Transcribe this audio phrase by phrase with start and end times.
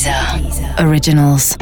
[0.00, 1.58] Deezer Originals.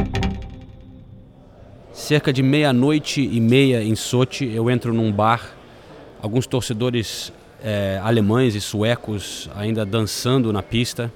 [1.93, 5.57] Cerca de meia-noite e meia em Sochi, eu entro num bar,
[6.23, 11.13] alguns torcedores é, alemães e suecos ainda dançando na pista.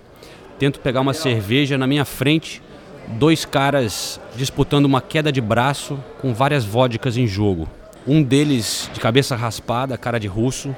[0.59, 2.61] Tento pegar uma cerveja na minha frente,
[3.07, 7.69] dois caras disputando uma queda de braço com várias vodkas em jogo.
[8.05, 10.75] Um deles de cabeça raspada, cara de russo,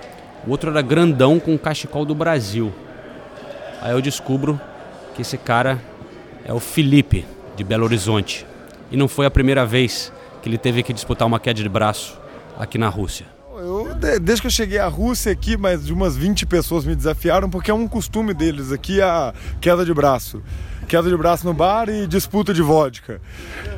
[0.46, 2.70] o outro era grandão com o cachecol do Brasil.
[3.80, 4.60] Aí eu descubro
[5.14, 5.80] que esse cara
[6.44, 7.24] é o Felipe,
[7.56, 8.46] de Belo Horizonte.
[8.90, 12.18] E não foi a primeira vez que ele teve que disputar uma queda de braço
[12.58, 13.26] aqui na Rússia.
[13.56, 17.48] Eu, desde que eu cheguei à Rússia aqui, mais de umas 20 pessoas me desafiaram,
[17.48, 20.42] porque é um costume deles aqui a queda de braço.
[20.88, 23.20] Queda de braço no bar e disputa de vodka.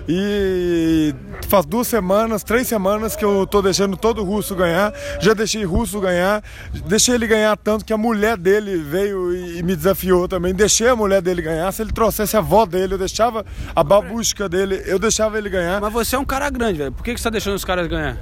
[0.09, 1.15] E
[1.49, 4.93] faz duas semanas, três semanas que eu tô deixando todo russo ganhar.
[5.21, 6.43] Já deixei russo ganhar,
[6.87, 10.55] deixei ele ganhar tanto que a mulher dele veio e me desafiou também.
[10.55, 11.71] Deixei a mulher dele ganhar.
[11.73, 13.45] Se ele trouxesse a avó dele, eu deixava
[13.75, 15.81] a babusca dele, eu deixava ele ganhar.
[15.81, 16.93] Mas você é um cara grande, velho.
[16.93, 18.19] Por que, que você tá deixando os caras ganhar?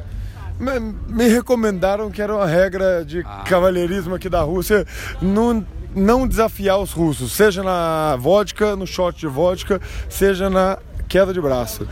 [0.58, 3.42] Me, me recomendaram que era uma regra de ah.
[3.45, 4.86] cavalheirismo aqui da Rússia.
[5.20, 10.78] Não não desafiar os russos, seja na vodka, no shot de vodka, seja na
[11.15, 11.87] queda de braço.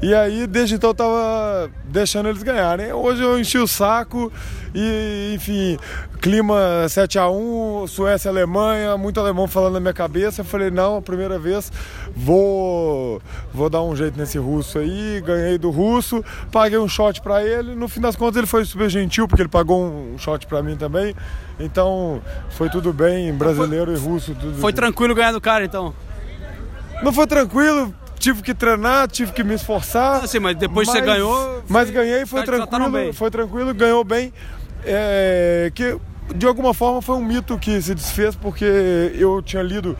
[0.00, 2.92] E aí, desde então, eu tava deixando eles ganharem.
[2.92, 4.32] Hoje eu enchi o saco
[4.72, 5.76] e, enfim,
[6.20, 10.42] clima 7 a 1 Suécia Alemanha, muito alemão falando na minha cabeça.
[10.42, 11.72] Eu falei, não, a primeira vez
[12.14, 13.20] vou
[13.52, 15.20] vou dar um jeito nesse russo aí.
[15.26, 17.74] Ganhei do russo, paguei um shot para ele.
[17.74, 20.76] No fim das contas, ele foi super gentil, porque ele pagou um shot para mim
[20.76, 21.16] também.
[21.58, 24.36] Então, foi tudo bem, brasileiro foi, e russo.
[24.36, 25.92] Tudo foi tranquilo ganhar do cara, então?
[27.02, 30.24] Não foi tranquilo, tive que treinar, tive que me esforçar.
[30.24, 31.62] Ah, sim, mas depois mas, você ganhou.
[31.68, 34.32] Mas ganhei, foi tranquilo, foi tranquilo, ganhou bem.
[34.84, 35.98] É, que
[36.34, 38.64] de alguma forma foi um mito que se desfez porque
[39.14, 39.96] eu tinha lido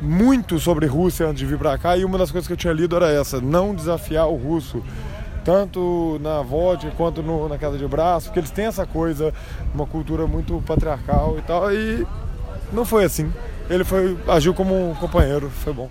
[0.00, 2.72] muito sobre Rússia antes de vir para cá e uma das coisas que eu tinha
[2.72, 4.82] lido era essa, não desafiar o russo
[5.44, 9.32] tanto na vodka quanto no, na queda de braço, porque eles têm essa coisa,
[9.74, 12.06] uma cultura muito patriarcal e tal, e
[12.72, 13.32] não foi assim.
[13.68, 15.90] Ele foi agiu como um companheiro, foi bom.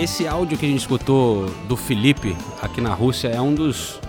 [0.00, 4.00] Esse áudio que a gente escutou do Felipe aqui na Rússia é um dos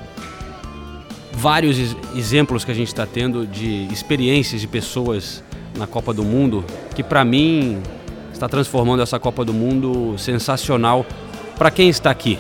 [1.34, 5.44] vários exemplos que a gente está tendo de experiências de pessoas
[5.78, 6.64] na Copa do Mundo
[6.96, 7.84] que, para mim,
[8.32, 11.06] está transformando essa Copa do Mundo sensacional
[11.58, 12.40] para quem está aqui.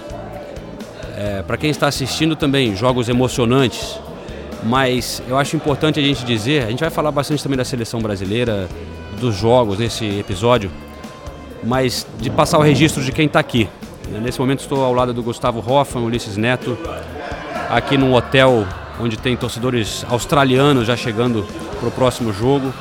[1.17, 3.99] É, para quem está assistindo também, jogos emocionantes.
[4.63, 7.99] Mas eu acho importante a gente dizer, a gente vai falar bastante também da seleção
[7.99, 8.69] brasileira,
[9.19, 10.71] dos jogos nesse episódio,
[11.63, 13.69] mas de passar o registro de quem está aqui.
[14.21, 16.77] Nesse momento estou ao lado do Gustavo Hoffman, Ulisses Neto,
[17.69, 18.67] aqui num hotel
[18.99, 21.45] onde tem torcedores australianos já chegando
[21.79, 22.73] para o próximo jogo.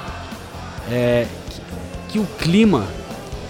[0.90, 1.60] É, que,
[2.08, 2.84] que, o clima.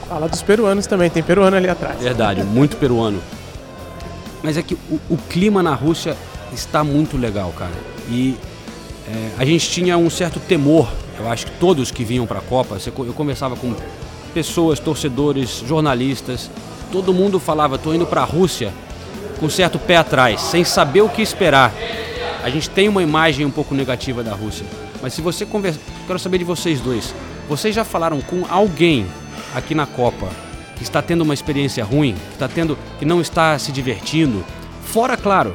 [0.09, 2.01] Fala dos peruanos também, tem peruano ali atrás.
[2.01, 3.21] Verdade, muito peruano.
[4.43, 6.17] Mas é que o, o clima na Rússia
[6.53, 7.73] está muito legal, cara.
[8.09, 8.37] E
[9.09, 10.89] é, a gente tinha um certo temor,
[11.19, 13.75] eu acho que todos que vinham para a Copa, eu conversava com
[14.31, 16.51] pessoas, torcedores, jornalistas,
[16.91, 18.73] todo mundo falava, estou indo para a Rússia
[19.39, 21.73] com certo pé atrás, sem saber o que esperar.
[22.43, 24.67] A gente tem uma imagem um pouco negativa da Rússia.
[25.03, 27.15] Mas se você conversa, quero saber de vocês dois.
[27.49, 29.07] Vocês já falaram com alguém
[29.55, 30.29] aqui na Copa
[30.77, 34.45] que está tendo uma experiência ruim, que está tendo, que não está se divertindo?
[34.85, 35.55] Fora, claro,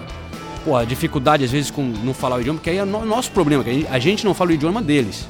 [0.63, 3.31] pô, a dificuldade às vezes com não falar o idioma, que aí é o nosso
[3.31, 5.27] problema, que a gente não fala o idioma deles.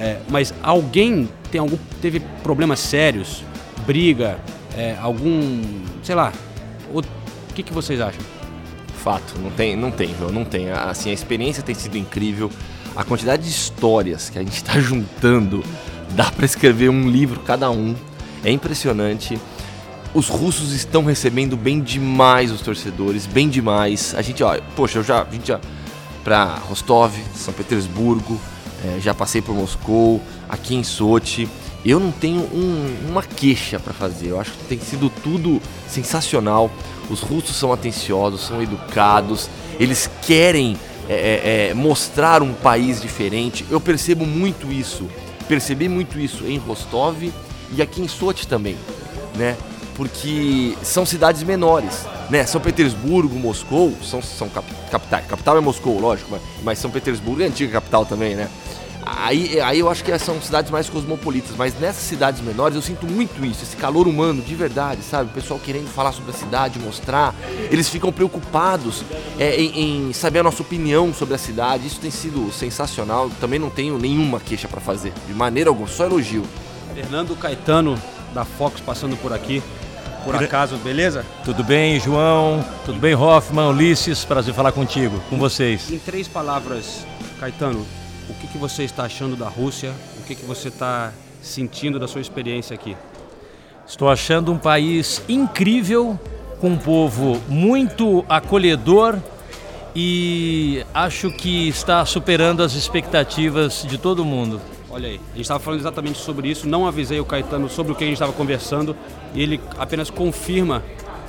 [0.00, 3.42] É, mas alguém tem algum, teve problemas sérios,
[3.86, 4.38] briga,
[4.76, 5.62] é, algum,
[6.02, 6.30] sei lá,
[6.92, 7.02] o
[7.54, 8.20] que, que vocês acham?
[9.02, 10.30] Fato, não tem, não tem, viu?
[10.30, 10.70] não tem.
[10.70, 12.50] Assim, a experiência tem sido incrível,
[12.94, 15.64] a quantidade de histórias que a gente está juntando,
[16.10, 17.96] dá para escrever um livro cada um,
[18.44, 19.40] é impressionante.
[20.12, 24.14] Os russos estão recebendo bem demais os torcedores, bem demais.
[24.14, 25.58] A gente, ó, poxa, eu já, a gente já
[26.22, 28.38] para Rostov, São Petersburgo,
[28.86, 31.48] é, já passei por Moscou, aqui em Sochi.
[31.84, 34.28] Eu não tenho um, uma queixa para fazer.
[34.28, 36.70] Eu acho que tem sido tudo sensacional.
[37.08, 39.48] Os russos são atenciosos, são educados,
[39.78, 40.76] eles querem
[41.08, 43.64] é, é, é, mostrar um país diferente.
[43.70, 45.06] Eu percebo muito isso.
[45.46, 47.32] Percebi muito isso em Rostov
[47.72, 48.76] e aqui em Sochi também,
[49.36, 49.56] né?
[49.96, 52.44] Porque são cidades menores, né?
[52.44, 55.26] São Petersburgo, Moscou, são, são cap, capitais.
[55.26, 58.50] Capital é Moscou, lógico, mas, mas São Petersburgo é antiga capital também, né?
[59.08, 63.06] Aí, aí eu acho que são cidades mais cosmopolitas, mas nessas cidades menores eu sinto
[63.06, 65.30] muito isso, esse calor humano de verdade, sabe?
[65.30, 67.32] O pessoal querendo falar sobre a cidade, mostrar.
[67.70, 69.04] Eles ficam preocupados
[69.38, 71.86] é, em, em, saber a nossa opinião sobre a cidade.
[71.86, 73.30] Isso tem sido sensacional.
[73.40, 76.42] Também não tenho nenhuma queixa para fazer, de maneira alguma, só elogio.
[76.92, 77.96] Fernando Caetano,
[78.34, 79.62] da Fox, passando por aqui.
[80.26, 81.24] Por acaso, beleza?
[81.44, 82.64] Tudo bem, João?
[82.84, 84.24] Tudo bem, Hoffman, Ulisses?
[84.24, 85.88] Prazer falar contigo, com vocês.
[85.88, 87.06] Em três palavras,
[87.38, 87.86] Caetano,
[88.28, 89.94] o que, que você está achando da Rússia?
[90.18, 92.96] O que, que você está sentindo da sua experiência aqui?
[93.86, 96.18] Estou achando um país incrível,
[96.60, 99.18] com um povo muito acolhedor
[99.94, 104.60] e acho que está superando as expectativas de todo mundo.
[104.96, 107.94] Olha aí, a gente estava falando exatamente sobre isso, não avisei o Caetano sobre o
[107.94, 108.96] que a gente estava conversando
[109.34, 110.82] e ele apenas confirma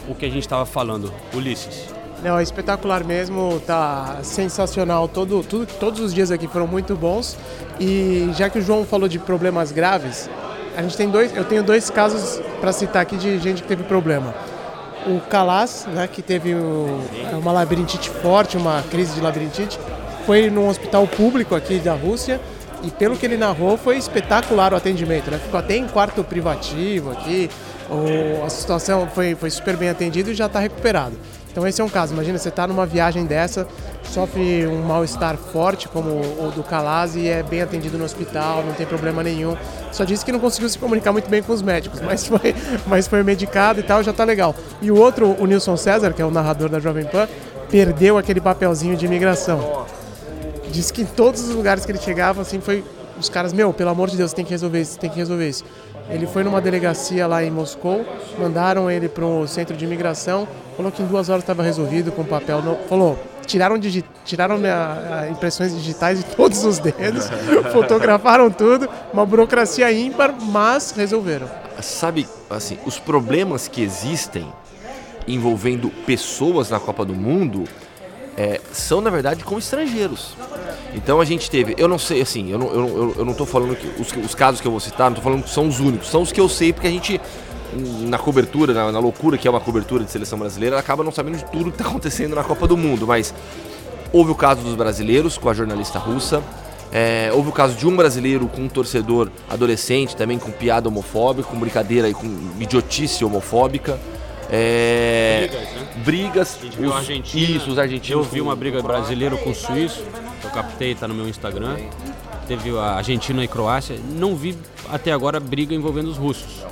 [0.08, 1.14] o que a gente estava falando.
[1.34, 1.94] Ulisses.
[2.24, 5.10] Não, é espetacular mesmo, tá sensacional.
[5.10, 7.38] Todo, tudo, todos os dias aqui foram muito bons.
[7.78, 10.30] E já que o João falou de problemas graves,
[10.74, 13.84] a gente tem dois, eu tenho dois casos para citar aqui de gente que teve
[13.84, 14.34] problema.
[15.06, 16.56] O Calas, né, que teve
[17.34, 19.78] uma labirintite forte, uma crise de labirintite,
[20.26, 22.40] foi num hospital público aqui da Rússia
[22.84, 25.40] e pelo que ele narrou foi espetacular o atendimento, né?
[25.40, 27.50] Ficou até em quarto privativo aqui,
[27.90, 31.18] o, a situação foi, foi super bem atendida e já está recuperado.
[31.58, 32.14] Então esse é um caso.
[32.14, 33.68] Imagina você está numa viagem dessa,
[34.04, 38.74] sofre um mal-estar forte como o do Calaz e é bem atendido no hospital, não
[38.74, 39.58] tem problema nenhum.
[39.92, 42.54] Só disse que não conseguiu se comunicar muito bem com os médicos, mas foi,
[42.86, 44.54] mas foi medicado e tal, já está legal.
[44.82, 47.28] E o outro, o Nilson César, que é o narrador da Jovem Pan,
[47.72, 49.88] perdeu aquele papelzinho de imigração.
[50.72, 52.84] Disse que em todos os lugares que ele chegava, assim, foi
[53.20, 55.64] os caras, meu, pelo amor de Deus, tem que resolver isso, tem que resolver isso.
[56.10, 58.06] Ele foi numa delegacia lá em Moscou,
[58.40, 62.24] mandaram ele para o centro de imigração, falou que em duas horas estava resolvido com
[62.24, 62.62] papel.
[62.62, 62.78] No...
[62.88, 64.06] Falou, tiraram, digi...
[64.24, 67.28] tiraram a, a impressões digitais de todos os dedos,
[67.74, 71.50] fotografaram tudo, uma burocracia ímpar, mas resolveram.
[71.82, 74.48] Sabe, assim, os problemas que existem
[75.28, 77.66] envolvendo pessoas na Copa do Mundo
[78.38, 80.36] é, são, na verdade, com estrangeiros.
[80.94, 83.76] Então a gente teve, eu não sei, assim, eu não, eu, eu não tô falando
[83.76, 86.08] que os, os casos que eu vou citar, não tô falando que são os únicos,
[86.10, 87.20] são os que eu sei porque a gente
[87.74, 91.38] na cobertura, na, na, loucura que é uma cobertura de seleção brasileira, acaba não sabendo
[91.38, 93.06] de tudo que está acontecendo na Copa do Mundo.
[93.06, 93.34] Mas
[94.14, 96.42] houve o caso dos brasileiros com a jornalista russa.
[96.92, 101.50] É, houve o caso de um brasileiro com um torcedor adolescente, também com piada homofóbica,
[101.50, 102.26] com brincadeira e com
[102.60, 104.00] idiotice homofóbica.
[104.50, 105.88] É, brigas, né?
[106.04, 106.60] Brigas.
[106.80, 108.26] Os, Argentina, isso, os argentinos.
[108.26, 110.04] Eu vi uma briga brasileiro com suíço,
[110.44, 111.78] eu captei, tá no meu Instagram.
[112.48, 113.98] Teve a Argentina e Croácia.
[114.16, 114.58] Não vi
[114.90, 116.66] até agora briga envolvendo os russos.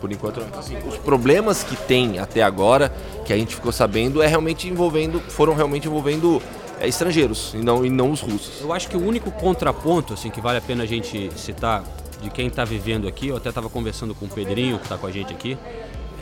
[0.00, 2.92] Por enquanto, assim, os problemas que tem até agora,
[3.24, 6.40] que a gente ficou sabendo, é realmente envolvendo, foram realmente envolvendo
[6.78, 8.60] é, estrangeiros e não, e não os russos.
[8.60, 11.82] Eu acho que o único contraponto assim que vale a pena a gente citar
[12.22, 15.06] de quem está vivendo aqui, eu até estava conversando com o Pedrinho, que está com
[15.06, 15.56] a gente aqui,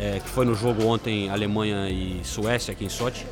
[0.00, 3.26] é, que foi no jogo ontem Alemanha e Suécia aqui em Sochi,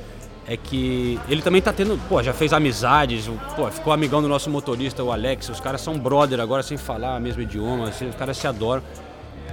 [0.47, 4.51] é que ele também está tendo, pô, já fez amizades, pô, ficou amigão do nosso
[4.51, 8.15] motorista, o Alex, os caras são brother agora sem falar o mesmo idioma, assim, os
[8.15, 8.83] caras se adoram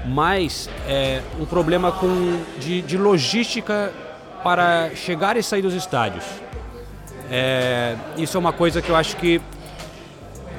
[0.06, 3.92] mas é, um problema com, de, de, logística
[4.44, 6.26] para chegar e sair dos estádios.
[7.30, 9.40] É, isso é uma coisa que eu acho que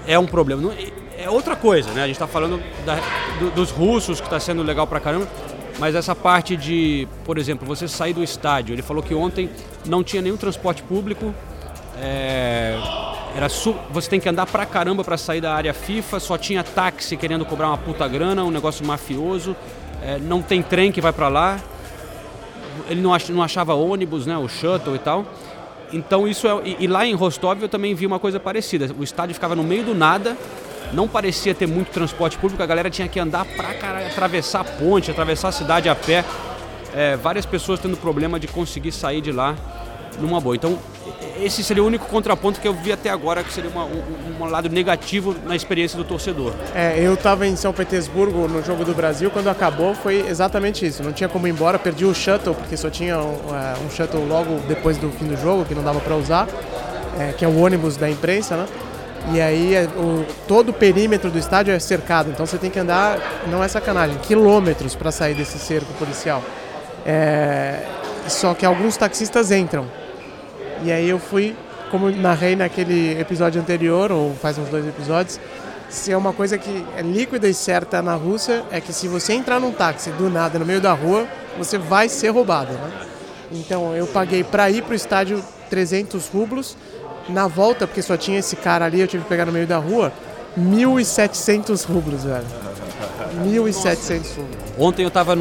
[0.07, 0.73] é um problema.
[1.19, 2.03] É outra coisa, né?
[2.03, 2.99] A gente está falando da,
[3.39, 5.29] do, dos russos, que está sendo legal pra caramba,
[5.79, 8.75] mas essa parte de, por exemplo, você sair do estádio.
[8.75, 9.51] Ele falou que ontem
[9.87, 11.35] não tinha nenhum transporte público.
[12.01, 12.79] É,
[13.37, 13.49] era.
[13.91, 17.45] Você tem que andar pra caramba para sair da área FIFA, só tinha táxi querendo
[17.45, 19.57] cobrar uma puta grana, um negócio mafioso.
[20.03, 21.61] É, não tem trem que vai para lá.
[22.89, 23.29] Ele não, ach...
[23.29, 24.37] não achava ônibus, né?
[24.37, 25.25] O shuttle e tal.
[25.93, 26.61] Então isso é.
[26.65, 28.91] E, e lá em Rostov eu também vi uma coisa parecida.
[28.99, 30.37] O estádio ficava no meio do nada,
[30.93, 34.65] não parecia ter muito transporte público, a galera tinha que andar pra caralho, atravessar a
[34.65, 36.25] ponte, atravessar a cidade a pé.
[36.95, 39.57] É, várias pessoas tendo problema de conseguir sair de lá
[40.19, 40.55] numa boa.
[40.55, 40.79] Então,
[41.41, 44.03] esse seria o único contraponto que eu vi até agora, que seria uma, um,
[44.41, 46.53] um, lado negativo na experiência do torcedor.
[46.75, 51.03] É, eu estava em São Petersburgo no Jogo do Brasil, quando acabou foi exatamente isso.
[51.03, 54.27] Não tinha como ir embora, perdi o shuttle, porque só tinha um, é, um shuttle
[54.27, 56.47] logo depois do fim do jogo, que não dava para usar,
[57.19, 58.67] é, que é o ônibus da imprensa, né?
[59.31, 62.79] E aí é, o, todo o perímetro do estádio é cercado, então você tem que
[62.79, 66.43] andar, não é sacanagem, quilômetros para sair desse cerco policial.
[67.07, 67.83] É,
[68.27, 69.87] só que alguns taxistas entram.
[70.83, 71.55] E aí eu fui
[71.91, 75.39] como narrei naquele episódio anterior, ou faz uns dois episódios,
[75.91, 79.35] se é uma coisa que é líquida e certa na Rússia, é que se você
[79.35, 81.27] entrar num táxi do nada no meio da rua,
[81.59, 82.91] você vai ser roubado, né?
[83.53, 86.79] Então eu paguei para ir pro estádio 300 rublos,
[87.29, 89.79] na volta, porque só tinha esse cara ali, eu tive que pegar no meio da
[89.79, 90.13] rua,
[90.59, 92.45] 1.700 rublos, velho.
[93.45, 94.57] 1.700 rublos.
[94.79, 95.35] Ontem eu estava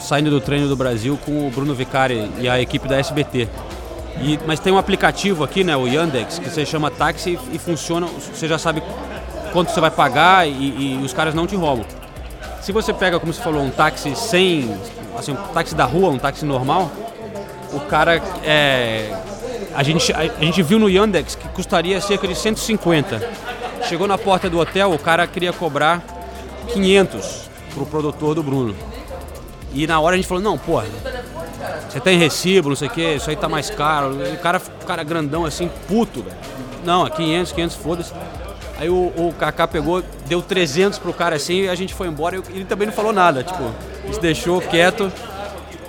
[0.00, 3.48] saindo do treino do Brasil com o Bruno Vicari e a equipe da SBT.
[4.20, 8.06] E, mas tem um aplicativo aqui, né, o Yandex, que você chama táxi e funciona,
[8.06, 8.82] você já sabe
[9.52, 11.84] quanto você vai pagar e, e, os caras não te roubam.
[12.60, 14.74] Se você pega, como você falou, um táxi sem,
[15.16, 16.90] assim, um táxi da rua, um táxi normal,
[17.72, 19.14] o cara é,
[19.74, 23.30] a gente, a, a gente viu no Yandex que custaria cerca de 150.
[23.88, 26.02] Chegou na porta do hotel, o cara queria cobrar
[26.72, 28.74] 500 pro produtor do Bruno.
[29.72, 30.86] E na hora a gente falou, não, porra,
[31.88, 34.16] você tem recibo, não sei o que, isso aí tá mais caro.
[34.16, 36.36] O cara, o cara grandão assim, puto, velho.
[36.84, 38.12] Não, é 500, 500, foda-se.
[38.78, 42.36] Aí o, o Kaká pegou, deu 300 pro cara assim e a gente foi embora
[42.36, 43.70] e ele também não falou nada, tipo,
[44.12, 45.10] se deixou quieto.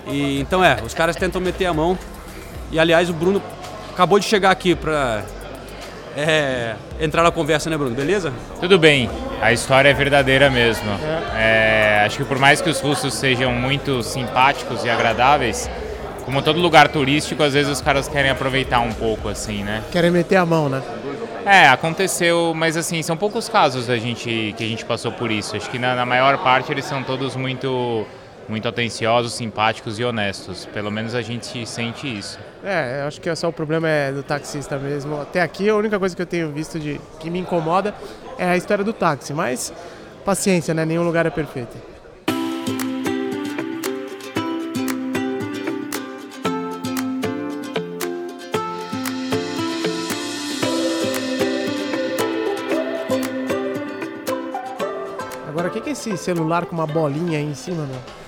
[0.07, 1.97] E, então é, os caras tentam meter a mão.
[2.71, 3.41] E aliás, o Bruno
[3.97, 5.23] acabou de chegar aqui pra
[6.15, 7.95] é, entrar na conversa, né, Bruno?
[7.95, 8.31] Beleza?
[8.59, 9.09] Tudo bem,
[9.41, 10.87] a história é verdadeira mesmo.
[11.35, 15.67] É, acho que por mais que os russos sejam muito simpáticos e agradáveis,
[16.25, 19.81] como todo lugar turístico, às vezes os caras querem aproveitar um pouco, assim, né?
[19.91, 20.83] Querem meter a mão, né?
[21.43, 25.55] É, aconteceu, mas assim, são poucos casos a gente, que a gente passou por isso.
[25.55, 28.05] Acho que na, na maior parte eles são todos muito
[28.47, 30.65] muito atenciosos, simpáticos e honestos.
[30.65, 32.39] Pelo menos a gente sente isso.
[32.63, 35.21] É, acho que só o problema é do taxista mesmo.
[35.21, 37.93] Até aqui a única coisa que eu tenho visto de que me incomoda
[38.37, 39.73] é a história do táxi, mas
[40.25, 40.85] paciência, né?
[40.85, 41.77] Nenhum lugar é perfeito.
[55.47, 58.26] Agora, o que é esse celular com uma bolinha aí em cima, meu?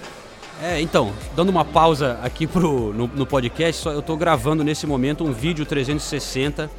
[0.62, 4.86] É, então, dando uma pausa aqui pro, no, no podcast, só eu estou gravando nesse
[4.86, 6.70] momento um vídeo 360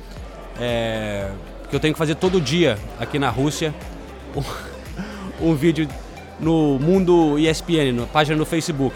[0.61, 1.31] é,
[1.71, 3.75] que eu tenho que fazer todo dia aqui na Rússia.
[4.37, 4.43] Um,
[5.51, 5.89] um vídeo
[6.39, 8.95] no Mundo ESPN, na página no Facebook.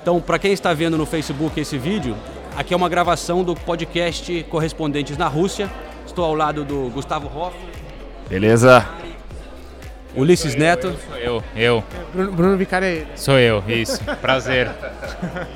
[0.00, 2.16] Então, para quem está vendo no Facebook esse vídeo,
[2.56, 5.70] aqui é uma gravação do podcast Correspondentes na Rússia.
[6.06, 7.56] Estou ao lado do Gustavo Hoff.
[8.28, 8.86] Beleza.
[10.16, 10.96] Ulisses Neto.
[11.06, 11.84] Sou eu, eu.
[12.12, 13.06] Bruno, Bruno Vicari é ele.
[13.16, 14.02] Sou eu, isso.
[14.20, 14.70] Prazer.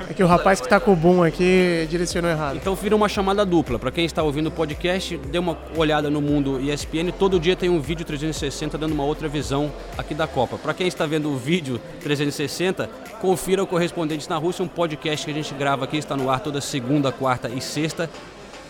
[0.09, 2.57] É que o rapaz que está com o boom aqui direcionou errado.
[2.57, 3.79] Então vira uma chamada dupla.
[3.79, 7.11] Para quem está ouvindo o podcast, dê uma olhada no mundo ESPN.
[7.17, 10.57] Todo dia tem um vídeo 360 dando uma outra visão aqui da Copa.
[10.57, 12.89] Para quem está vendo o vídeo 360,
[13.21, 16.41] confira o Correspondentes na Rússia, um podcast que a gente grava aqui, está no ar
[16.41, 18.09] toda segunda, quarta e sexta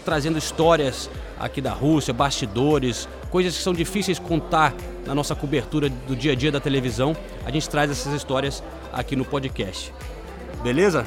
[0.03, 4.73] trazendo histórias aqui da Rússia, bastidores, coisas que são difíceis contar
[5.05, 7.15] na nossa cobertura do dia a dia da televisão.
[7.45, 9.93] A gente traz essas histórias aqui no podcast.
[10.61, 11.05] Beleza?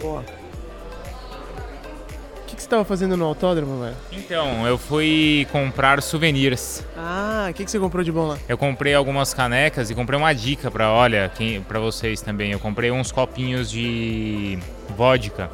[0.00, 0.20] Boa.
[0.20, 0.24] O
[2.46, 3.96] que, que você estava fazendo no autódromo, velho?
[4.12, 6.84] Então, eu fui comprar souvenirs.
[6.96, 8.38] Ah, o que, que você comprou de bom lá?
[8.46, 11.32] Eu comprei algumas canecas e comprei uma dica para, olha,
[11.66, 12.52] para vocês também.
[12.52, 14.58] Eu comprei uns copinhos de
[14.96, 15.50] vodka.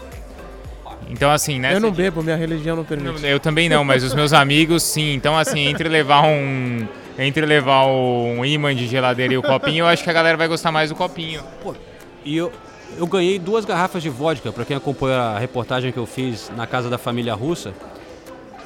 [1.08, 1.74] Então, assim, né?
[1.74, 3.24] Eu não bebo, minha religião não permite.
[3.24, 5.14] Eu também não, mas os meus amigos, sim.
[5.14, 6.86] Então, assim, entre levar um.
[7.18, 10.46] Entre levar um imã de geladeira e o copinho, eu acho que a galera vai
[10.46, 11.42] gostar mais do copinho.
[11.60, 11.74] Pô,
[12.24, 12.52] e eu,
[12.96, 16.64] eu ganhei duas garrafas de vodka, para quem acompanha a reportagem que eu fiz na
[16.64, 17.74] casa da família russa.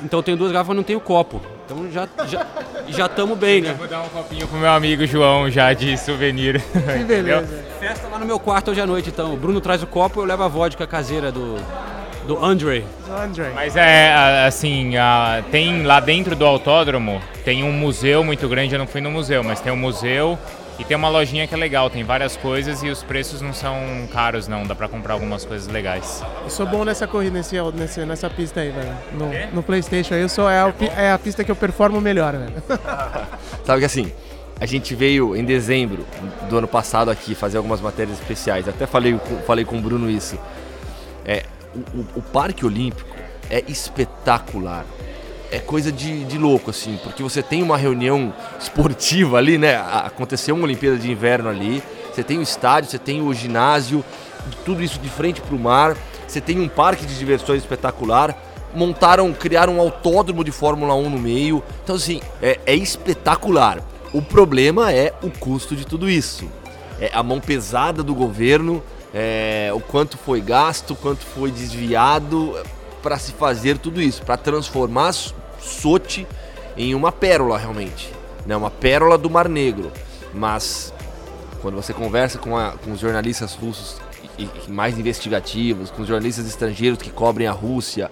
[0.04, 1.40] Então eu tenho duas garrafas, não tenho copo.
[1.64, 2.46] Então já já
[2.88, 3.70] já estamos bem, né?
[3.70, 6.60] Eu vou dar um copinho pro meu amigo João já de souvenir.
[6.98, 7.64] Que beleza.
[7.78, 9.32] Festa lá no meu quarto hoje à noite, então.
[9.32, 11.56] O Bruno traz o copo, eu levo a vodka caseira do
[12.26, 12.84] do Andre.
[13.06, 13.50] Do Andre.
[13.54, 14.92] Mas é assim,
[15.50, 19.42] tem lá dentro do autódromo, tem um museu muito grande, eu não fui no museu,
[19.42, 20.38] mas tem um museu
[20.78, 23.74] e tem uma lojinha que é legal, tem várias coisas e os preços não são
[24.12, 26.24] caros não, dá pra comprar algumas coisas legais.
[26.42, 28.94] Eu sou bom nessa corrida, nesse, nesse, nessa pista aí, velho.
[29.12, 32.54] No, no Playstation eu sou, é a, é a pista que eu performo melhor, velho.
[33.64, 34.12] Sabe que assim,
[34.58, 36.06] a gente veio em dezembro
[36.48, 38.68] do ano passado aqui fazer algumas matérias especiais.
[38.68, 40.38] Até falei, falei com o Bruno isso.
[41.24, 43.16] É, o, o, Parque Olímpico
[43.50, 44.84] é espetacular.
[45.50, 49.76] É coisa de, de louco, assim, porque você tem uma reunião esportiva ali, né?
[49.76, 54.02] Aconteceu uma Olimpíada de Inverno ali, você tem o estádio, você tem o ginásio,
[54.64, 58.34] tudo isso de frente para o mar, você tem um parque de diversões espetacular,
[58.74, 61.62] montaram, criaram um autódromo de Fórmula 1 no meio.
[61.84, 63.82] Então, assim, é, é espetacular.
[64.12, 66.48] O problema é o custo de tudo isso.
[67.00, 68.82] É a mão pesada do governo,
[69.12, 72.58] é, o quanto foi gasto, quanto foi desviado.
[73.02, 75.12] para se fazer tudo isso, para transformar
[75.60, 76.26] Sochi
[76.76, 78.10] em uma pérola realmente,
[78.46, 78.56] né?
[78.56, 79.92] Uma pérola do Mar Negro.
[80.32, 80.92] Mas
[81.60, 84.00] quando você conversa com, a, com os jornalistas russos
[84.38, 88.10] e, e mais investigativos, com os jornalistas estrangeiros que cobrem a Rússia,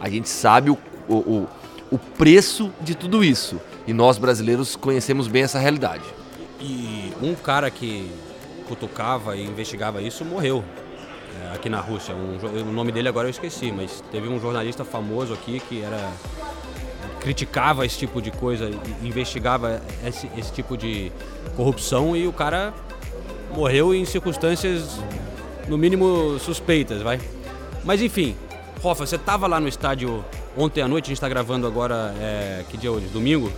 [0.00, 0.78] a gente sabe o,
[1.08, 1.48] o,
[1.90, 3.60] o preço de tudo isso.
[3.86, 6.04] E nós brasileiros conhecemos bem essa realidade.
[6.60, 8.10] E um cara que
[8.62, 10.64] cutucava e investigava isso morreu
[11.42, 12.14] é, aqui na Rússia.
[12.14, 16.12] Um, o nome dele agora eu esqueci, mas teve um jornalista famoso aqui que era
[17.20, 18.68] criticava esse tipo de coisa,
[19.02, 21.12] investigava esse, esse tipo de
[21.56, 22.74] corrupção e o cara
[23.54, 24.98] morreu em circunstâncias
[25.68, 27.20] no mínimo suspeitas, vai.
[27.84, 28.36] Mas enfim,
[28.82, 30.24] Rafa, você estava lá no estádio
[30.56, 33.06] ontem à noite, a gente está gravando agora, é, que dia hoje?
[33.06, 33.52] Domingo?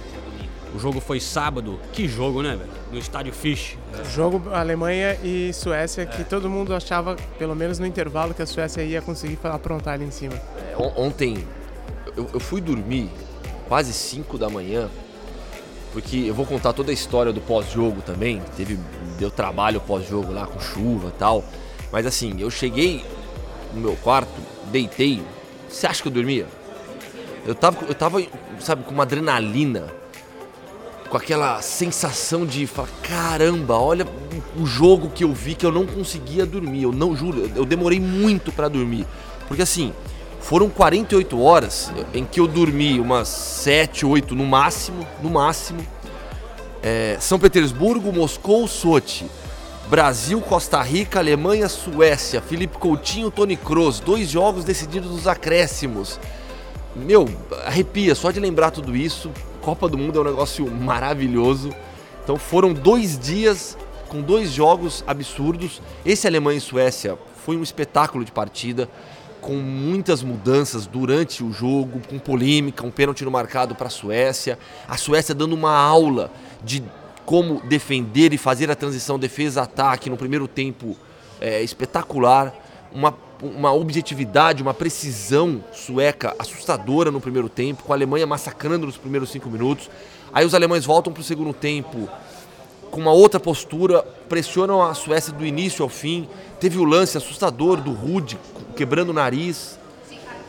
[0.75, 1.79] O jogo foi sábado.
[1.93, 2.71] Que jogo, né, velho?
[2.91, 3.79] No estádio Fish.
[3.97, 4.05] É.
[4.05, 6.07] Jogo Alemanha e Suécia, é.
[6.07, 10.05] que todo mundo achava, pelo menos no intervalo, que a Suécia ia conseguir aprontar ali
[10.05, 10.35] em cima.
[10.35, 11.47] É, ontem
[12.17, 13.09] eu, eu fui dormir
[13.69, 14.91] quase 5 da manhã,
[15.93, 18.43] porque eu vou contar toda a história do pós-jogo também.
[18.57, 18.77] Teve
[19.17, 21.45] deu trabalho pós-jogo lá com chuva e tal.
[21.93, 23.05] Mas assim, eu cheguei
[23.73, 24.33] no meu quarto,
[24.73, 25.23] deitei.
[25.69, 26.47] Você acha que eu dormia?
[27.47, 28.21] Eu tava, eu tava,
[28.59, 29.93] sabe, com uma adrenalina,
[31.09, 34.07] com aquela sensação de falar, caramba, olha
[34.57, 36.83] o jogo que eu vi que eu não conseguia dormir.
[36.83, 39.07] Eu não juro, eu demorei muito para dormir.
[39.47, 39.93] Porque assim,
[40.41, 45.81] foram 48 horas em que eu dormi umas 7, 8 no máximo, no máximo.
[46.83, 49.27] É, São Petersburgo, Moscou, Sochi.
[49.89, 52.43] Brasil, Costa Rica, Alemanha, Suécia.
[52.43, 54.01] Felipe Coutinho, Tony Kroos.
[54.01, 56.19] Dois jogos decididos nos acréscimos.
[56.95, 57.29] Meu,
[57.65, 59.31] arrepia só de lembrar tudo isso.
[59.65, 61.71] Copa do Mundo é um negócio maravilhoso.
[62.23, 63.79] Então foram dois dias
[64.09, 65.81] com dois jogos absurdos.
[66.05, 67.17] Esse Alemanha e Suécia
[67.47, 68.91] foi um espetáculo de partida
[69.41, 74.59] com muitas mudanças durante o jogo, com polêmica, um pênalti no marcado para a Suécia.
[74.87, 76.31] A Suécia dando uma aula
[76.63, 76.83] de
[77.25, 80.95] como defender e fazer a transição defesa-ataque no primeiro tempo
[81.41, 82.55] é, espetacular.
[82.93, 88.97] Uma, uma objetividade, uma precisão sueca assustadora no primeiro tempo, com a Alemanha massacrando nos
[88.97, 89.91] primeiros cinco minutos.
[90.33, 92.09] Aí os alemães voltam para o segundo tempo
[92.91, 96.29] com uma outra postura, pressionam a Suécia do início ao fim.
[96.61, 98.39] Teve o lance assustador do Rude
[98.77, 99.79] quebrando o nariz.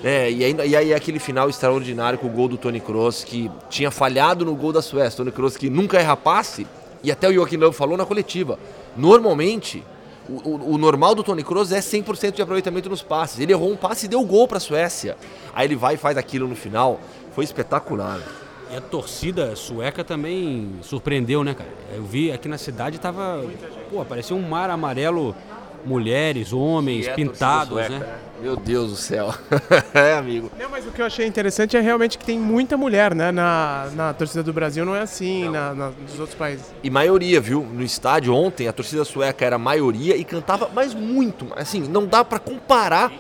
[0.04, 3.50] É, e, aí, e aí aquele final extraordinário com o gol do Tony Kroos, que
[3.70, 5.18] tinha falhado no gol da Suécia.
[5.18, 6.68] Tony Kroos que nunca erra passe,
[7.04, 8.60] e até o Joaquim Löw falou na coletiva.
[8.96, 9.84] Normalmente,
[10.30, 13.40] o, o, normal do Tony Kroos é 100% de aproveitamento nos passes.
[13.40, 15.18] Ele errou um passe e deu gol para a Suécia.
[15.54, 17.00] Aí ele vai e faz aquilo no final.
[17.34, 18.20] Foi espetacular.
[18.72, 21.70] E a torcida sueca também surpreendeu, né, cara?
[21.94, 23.46] Eu vi aqui na cidade tava.
[23.92, 25.36] Pô, parecia um mar amarelo,
[25.86, 28.02] mulheres, homens, pintados, né?
[28.42, 29.34] Meu Deus do céu.
[29.94, 30.52] é, amigo.
[30.60, 33.32] Não, mas o que eu achei interessante é realmente que tem muita mulher, né?
[33.32, 36.66] Na, na torcida do Brasil não é assim, na, na, nos outros países.
[36.84, 37.64] E maioria, viu?
[37.64, 41.48] No estádio ontem, a torcida sueca era maioria e cantava, mas muito.
[41.56, 43.12] Assim, não dá para comparar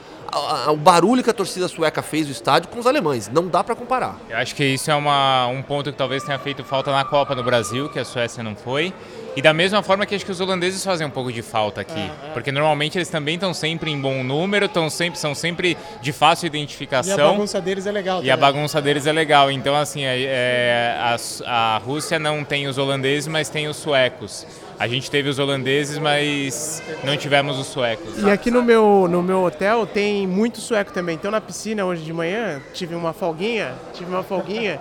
[0.71, 3.29] o barulho que a torcida sueca fez no estádio com os alemães.
[3.31, 4.17] Não dá para comparar.
[4.29, 7.35] Eu acho que isso é uma, um ponto que talvez tenha feito falta na Copa
[7.35, 8.93] no Brasil, que a Suécia não foi.
[9.35, 11.99] E da mesma forma que acho que os holandeses fazem um pouco de falta aqui.
[11.99, 12.31] É, é.
[12.33, 16.47] Porque normalmente eles também estão sempre em bom número, estão sempre, são sempre de fácil
[16.47, 17.17] identificação.
[17.17, 18.23] E a bagunça deles é legal.
[18.23, 19.51] E a bagunça deles é legal.
[19.51, 20.97] Então, assim, é, é,
[21.45, 24.47] a, a Rússia não tem os holandeses, mas tem os suecos.
[24.77, 28.21] A gente teve os holandeses, mas não tivemos os suecos.
[28.21, 31.15] E aqui no meu, no meu hotel tem muito sueco também.
[31.15, 34.79] Então na piscina hoje de manhã tive uma folguinha, tive uma folguinha.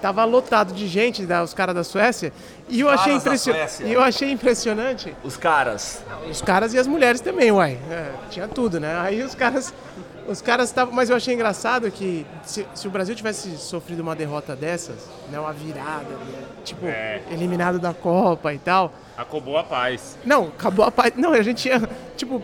[0.00, 2.32] Tava lotado de gente, da, os caras da Suécia.
[2.68, 3.82] E eu, achei impressionante.
[3.82, 5.16] e eu achei impressionante.
[5.24, 6.02] Os caras.
[6.30, 7.78] Os caras e as mulheres também, uai.
[7.90, 8.94] É, tinha tudo, né?
[9.00, 9.72] Aí os caras.
[10.28, 10.94] Os caras estavam.
[10.94, 15.38] Mas eu achei engraçado que se, se, o Brasil tivesse sofrido uma derrota dessas, né?
[15.38, 16.42] Uma virada, né?
[16.64, 17.22] tipo, é.
[17.30, 20.18] eliminado da Copa e tal Acabou a paz.
[20.24, 21.12] Não, acabou a paz.
[21.16, 21.80] Não, a gente ia.
[22.16, 22.42] Tipo,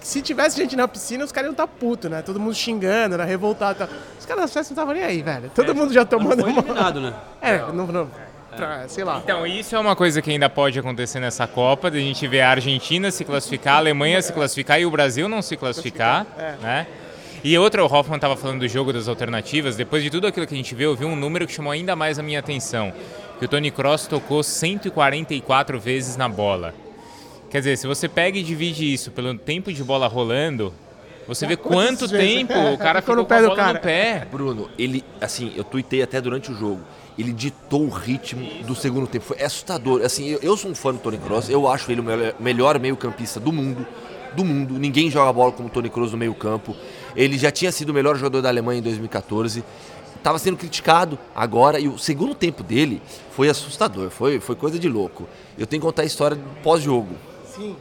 [0.00, 2.20] se tivesse gente na piscina, os caras iam estar tá puto, né?
[2.20, 3.24] Todo mundo xingando, né?
[3.24, 3.78] Revoltado.
[3.78, 3.88] Tá.
[4.18, 5.50] Os caras da festa não estavam nem aí, velho.
[5.54, 6.36] Todo é, mundo já tomando.
[6.36, 7.14] Não foi eliminado, né?
[7.40, 7.86] É, não.
[7.86, 8.10] não
[8.54, 9.20] pra, sei lá.
[9.24, 12.42] Então, isso é uma coisa que ainda pode acontecer nessa Copa, de a gente ver
[12.42, 16.54] a Argentina se classificar, a Alemanha se classificar e o Brasil não se classificar, é.
[16.60, 16.86] né?
[17.42, 19.74] E outra, o Hoffman estava falando do jogo das alternativas.
[19.74, 21.96] Depois de tudo aquilo que a gente viu, eu vi um número que chamou ainda
[21.96, 22.92] mais a minha atenção
[23.38, 26.74] que o Tony Cross tocou 144 vezes na bola.
[27.48, 30.74] Quer dizer, se você pega e divide isso pelo tempo de bola rolando,
[31.26, 33.72] você vê quanto tempo o cara ficou, ficou no pé do cara.
[33.72, 34.26] no pé.
[34.30, 36.82] Bruno, ele, assim, eu tuitei até durante o jogo.
[37.18, 39.24] Ele ditou o ritmo do segundo tempo.
[39.24, 40.02] Foi assustador.
[40.02, 41.48] Assim, eu, eu sou um fã do Tony Cross.
[41.48, 42.04] Eu acho ele o
[42.38, 43.86] melhor meio-campista do mundo.
[44.34, 44.78] Do mundo.
[44.78, 46.76] Ninguém joga bola como o Tony Kroos no meio-campo.
[47.16, 49.64] Ele já tinha sido o melhor jogador da Alemanha em 2014.
[50.16, 54.86] Estava sendo criticado agora e o segundo tempo dele foi assustador, foi, foi coisa de
[54.86, 55.26] louco.
[55.56, 57.14] Eu tenho que contar a história do pós-jogo.
[57.46, 57.74] Sim.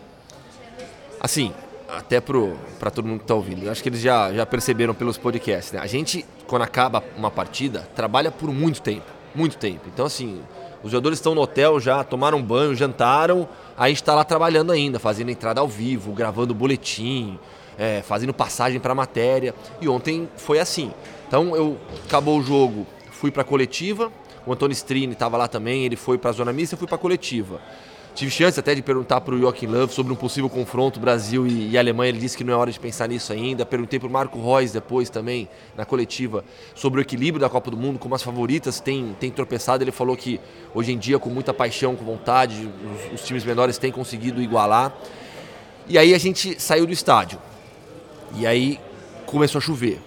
[1.20, 1.52] Assim,
[1.90, 5.18] até para todo mundo que está ouvindo, eu acho que eles já, já perceberam pelos
[5.18, 5.80] podcasts, né?
[5.82, 9.82] A gente, quando acaba uma partida, trabalha por muito tempo, muito tempo.
[9.94, 10.42] Então, assim,
[10.84, 15.30] os jogadores estão no hotel já, tomaram banho, jantaram, aí está lá trabalhando ainda, fazendo
[15.30, 17.38] entrada ao vivo, gravando boletim,
[17.78, 19.54] é, fazendo passagem para matéria.
[19.82, 20.92] E ontem foi assim.
[21.28, 24.12] Então, eu acabou o jogo, fui para a coletiva,
[24.46, 26.96] o Antônio Strini estava lá também, ele foi para a zona mista, eu fui para
[26.96, 27.62] a coletiva.
[28.20, 31.70] Tive chance até de perguntar para o Joachim Love sobre um possível confronto Brasil e,
[31.70, 32.10] e, Alemanha.
[32.10, 33.66] Ele disse que não é hora de pensar nisso ainda.
[33.66, 36.44] Perguntei para o Marco Reus depois também, na coletiva,
[36.76, 39.86] sobre o equilíbrio da Copa do Mundo, como as favoritas têm, têm tropeçado.
[39.86, 40.38] Ele falou que
[40.76, 42.70] hoje em dia, com muita paixão, com vontade,
[43.14, 44.94] os, os times menores têm conseguido igualar.
[45.88, 47.40] E aí a gente saiu do estádio.
[48.36, 48.82] E aí
[49.26, 50.02] começou a chover.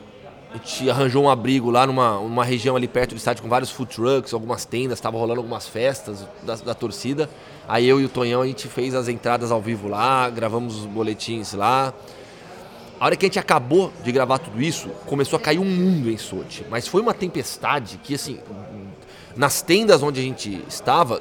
[0.50, 3.70] A gente arranjou um abrigo lá numa uma região ali perto do estádio com vários
[3.70, 7.26] food trucks, algumas tendas, estava rolando algumas festas da, da, torcida.
[7.68, 10.86] Aí eu e o Tonhão a gente fez as entradas ao vivo lá, gravamos os
[10.86, 11.92] boletins lá.
[12.98, 16.10] A hora que a gente acabou de gravar tudo isso, começou a cair um mundo
[16.10, 16.64] em Sochi.
[16.70, 18.38] Mas foi uma tempestade que, assim,
[19.36, 21.20] nas tendas onde a gente estava,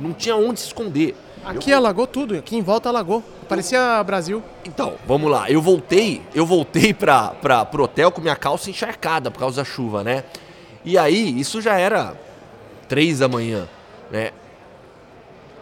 [0.00, 1.16] não tinha onde se esconder.
[1.44, 1.78] Aqui eu...
[1.78, 3.22] alagou tudo, aqui em volta alagou.
[3.48, 4.42] Parecia Brasil.
[4.64, 5.50] Então, vamos lá.
[5.50, 9.64] Eu voltei, eu voltei pra, pra, pro hotel com minha calça encharcada por causa da
[9.64, 10.24] chuva, né?
[10.84, 12.14] E aí, isso já era
[12.88, 13.68] três da manhã,
[14.10, 14.30] né?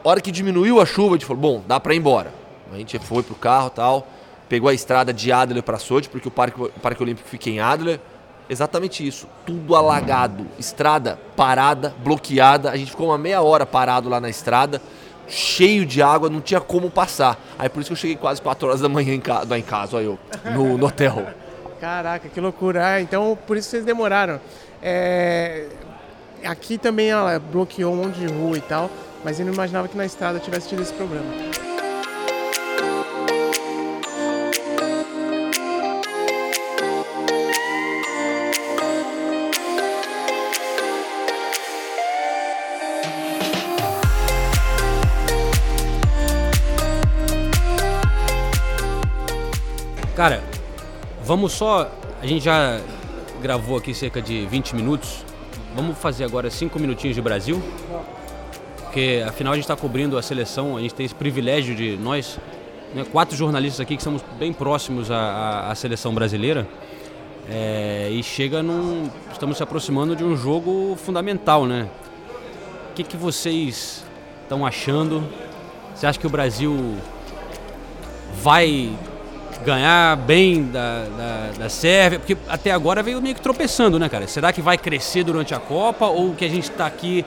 [0.04, 2.32] Hora que diminuiu a chuva, a gente falou, bom, dá pra ir embora.
[2.72, 4.06] A gente foi pro carro tal,
[4.48, 7.60] pegou a estrada de Adler pra Sochi, porque o Parque, o Parque Olímpico fica em
[7.60, 8.00] Adler.
[8.48, 12.70] Exatamente isso, tudo alagado, estrada parada, bloqueada.
[12.70, 14.82] A gente ficou uma meia hora parado lá na estrada
[15.26, 17.38] cheio de água, não tinha como passar.
[17.58, 19.96] Aí por isso que eu cheguei quase 4 horas da manhã em casa, em casa
[19.98, 20.18] eu,
[20.52, 21.26] no, no hotel.
[21.80, 22.86] Caraca, que loucura.
[22.86, 24.40] Ah, então por isso vocês demoraram.
[24.82, 25.66] É...
[26.44, 28.90] Aqui também ela bloqueou um monte de rua e tal,
[29.24, 31.24] mas eu não imaginava que na estrada tivesse tido esse problema.
[50.14, 50.44] Cara,
[51.24, 51.90] vamos só.
[52.22, 52.80] A gente já
[53.42, 55.24] gravou aqui cerca de 20 minutos.
[55.74, 57.60] Vamos fazer agora 5 minutinhos de Brasil.
[58.94, 62.38] Porque afinal a gente está cobrindo a seleção, a gente tem esse privilégio de nós,
[62.94, 66.64] né, quatro jornalistas aqui que estamos bem próximos à, à seleção brasileira.
[67.50, 69.10] É, e chega num.
[69.32, 71.88] Estamos se aproximando de um jogo fundamental, né?
[72.92, 74.04] O que, que vocês
[74.44, 75.24] estão achando?
[75.92, 76.94] Você acha que o Brasil
[78.44, 78.92] vai
[79.66, 84.28] ganhar bem da, da, da Sérvia, porque até agora veio meio que tropeçando, né, cara?
[84.28, 87.24] Será que vai crescer durante a Copa ou que a gente está aqui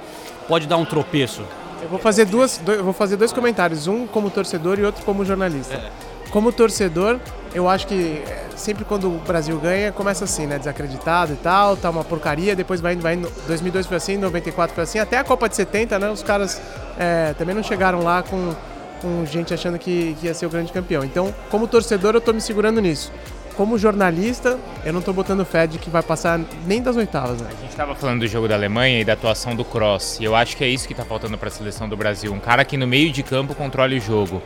[0.47, 1.43] pode dar um tropeço?
[1.81, 5.23] Eu vou fazer duas, eu vou fazer dois comentários, um como torcedor e outro como
[5.23, 5.75] jornalista.
[5.75, 5.91] É.
[6.31, 7.19] Como torcedor,
[7.53, 10.57] eu acho que é, sempre quando o Brasil ganha, começa assim, né?
[10.57, 13.31] Desacreditado e tal, tá uma porcaria, depois vai indo, vai indo.
[13.47, 16.09] 2002 foi assim, 94 foi assim, até a Copa de 70, né?
[16.09, 16.61] Os caras
[16.97, 18.53] é, também não chegaram lá com
[19.01, 21.03] com gente achando que, que ia ser o grande campeão.
[21.03, 23.11] Então, como torcedor, eu estou me segurando nisso.
[23.57, 27.41] Como jornalista, eu não estou botando fé de que vai passar nem das oitavas.
[27.41, 27.49] Né?
[27.49, 30.19] A gente estava falando do jogo da Alemanha e da atuação do Cross.
[30.21, 32.31] E eu acho que é isso que está faltando para a seleção do Brasil.
[32.31, 34.43] Um cara que no meio de campo controle o jogo.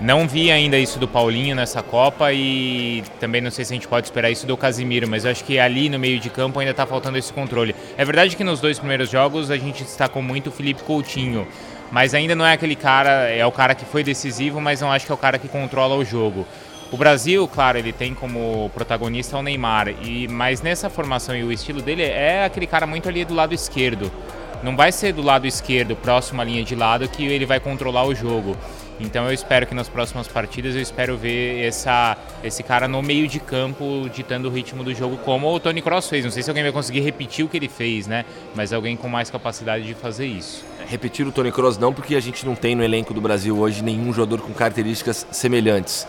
[0.00, 3.86] Não vi ainda isso do Paulinho nessa Copa e também não sei se a gente
[3.86, 6.72] pode esperar isso do Casimiro, mas eu acho que ali no meio de campo ainda
[6.72, 7.76] está faltando esse controle.
[7.96, 11.46] É verdade que nos dois primeiros jogos a gente destacou muito o Felipe Coutinho,
[11.92, 15.06] mas ainda não é aquele cara, é o cara que foi decisivo, mas não acho
[15.06, 16.46] que é o cara que controla o jogo.
[16.92, 21.52] O Brasil, claro, ele tem como protagonista o Neymar, e mas nessa formação e o
[21.52, 24.10] estilo dele é aquele cara muito ali do lado esquerdo.
[24.60, 28.04] Não vai ser do lado esquerdo, próximo à linha de lado, que ele vai controlar
[28.04, 28.56] o jogo.
[28.98, 33.26] Então eu espero que nas próximas partidas eu espero ver essa, esse cara no meio
[33.26, 36.24] de campo ditando o ritmo do jogo como o Tony Cross fez.
[36.24, 38.26] Não sei se alguém vai conseguir repetir o que ele fez, né?
[38.54, 40.64] Mas alguém com mais capacidade de fazer isso.
[40.86, 43.82] Repetir o Tony Cross não, porque a gente não tem no elenco do Brasil hoje
[43.82, 46.06] nenhum jogador com características semelhantes.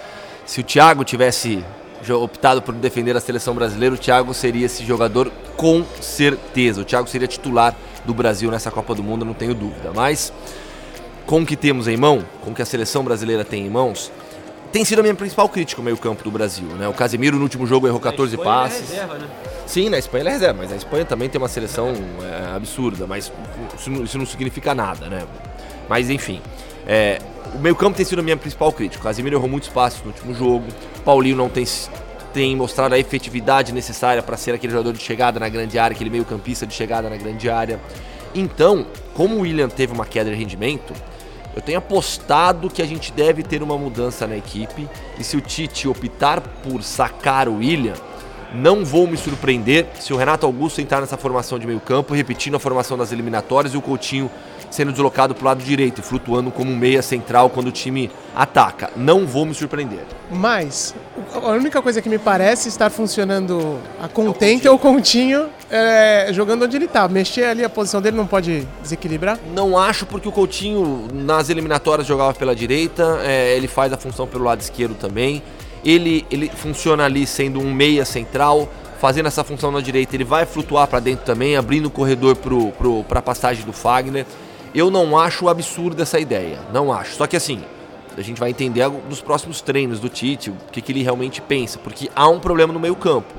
[0.51, 1.63] Se o Thiago tivesse
[2.09, 6.81] optado por defender a seleção brasileira, o Thiago seria esse jogador com certeza.
[6.81, 9.93] O Thiago seria titular do Brasil nessa Copa do Mundo, não tenho dúvida.
[9.95, 10.33] Mas
[11.25, 14.11] com o que temos em mão, com o que a seleção brasileira tem em mãos,
[14.73, 16.67] tem sido a minha principal crítica ao meio-campo do Brasil.
[16.75, 16.85] Né?
[16.85, 18.91] O Casemiro no último jogo errou 14 na passes.
[18.91, 19.27] É reserva, né?
[19.65, 23.07] Sim, na Espanha ele é reserva, mas a Espanha também tem uma seleção é, absurda,
[23.07, 23.31] mas
[23.79, 25.23] isso não, isso não, significa nada, né?
[25.87, 26.41] Mas enfim.
[26.85, 27.19] É,
[27.53, 29.03] o meio-campo tem sido a minha principal crítica.
[29.03, 30.65] Casemiro errou muitos passes no último jogo.
[31.03, 31.65] Paulinho não tem
[32.33, 36.09] tem mostrado a efetividade necessária para ser aquele jogador de chegada na grande área, aquele
[36.09, 37.79] meio-campista de chegada na grande área.
[38.33, 40.93] Então, como o William teve uma queda de rendimento,
[41.53, 44.87] eu tenho apostado que a gente deve ter uma mudança na equipe
[45.19, 47.95] e se o Tite optar por sacar o William,
[48.53, 52.55] não vou me surpreender se o Renato Augusto entrar nessa formação de meio campo, repetindo
[52.55, 54.31] a formação das eliminatórias e o Coutinho
[54.71, 58.09] sendo deslocado para o lado direito e flutuando como um meia central quando o time
[58.35, 58.89] ataca.
[58.95, 59.99] Não vou me surpreender.
[60.31, 60.95] Mas
[61.33, 66.63] a única coisa que me parece estar funcionando a contente é o Coutinho é, jogando
[66.63, 67.07] onde ele está.
[67.07, 69.37] Mexer ali a posição dele não pode desequilibrar?
[69.53, 74.25] Não acho, porque o Coutinho nas eliminatórias jogava pela direita, é, ele faz a função
[74.25, 75.43] pelo lado esquerdo também.
[75.83, 80.45] Ele, ele funciona ali sendo um meia central, fazendo essa função na direita, ele vai
[80.45, 82.35] flutuar para dentro também, abrindo o corredor
[83.07, 84.25] para a passagem do Fagner.
[84.73, 87.15] Eu não acho absurda essa ideia, não acho.
[87.15, 87.61] Só que assim,
[88.17, 91.77] a gente vai entender nos próximos treinos do Tite o que, que ele realmente pensa,
[91.79, 93.33] porque há um problema no meio campo.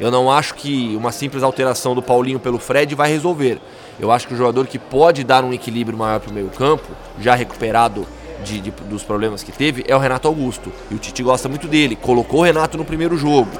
[0.00, 3.60] Eu não acho que uma simples alteração do Paulinho pelo Fred vai resolver.
[4.00, 6.88] Eu acho que o jogador que pode dar um equilíbrio maior para o meio campo,
[7.20, 8.06] já recuperado
[8.42, 10.72] de, de, dos problemas que teve, é o Renato Augusto.
[10.90, 11.94] E o Tite gosta muito dele.
[11.94, 13.50] Colocou o Renato no primeiro jogo.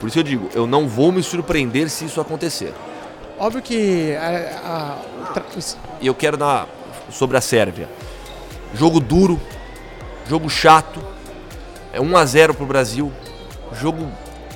[0.00, 2.72] Por isso eu digo, eu não vou me surpreender se isso acontecer.
[3.42, 4.98] Óbvio que a,
[6.00, 6.68] e eu quero dar
[7.10, 7.88] sobre a Sérvia.
[8.72, 9.40] Jogo duro,
[10.28, 11.02] jogo chato.
[11.92, 13.10] É 1 a 0 pro Brasil.
[13.72, 14.08] Jogo